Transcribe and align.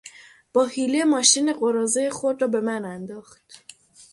با 0.53 0.65
حیله 0.65 1.03
ماشین 1.03 1.53
قراضهی 1.53 2.09
خود 2.09 2.41
را 2.41 2.47
به 2.47 2.61
من 2.61 2.85
انداخت. 2.85 3.65